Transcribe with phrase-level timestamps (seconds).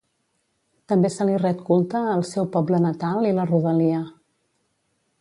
[0.91, 4.05] També se li ret culte al seu poble natal i la rodalia.